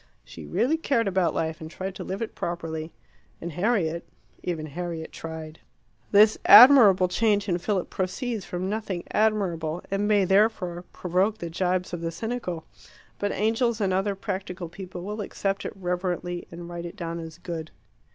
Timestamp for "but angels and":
13.19-13.93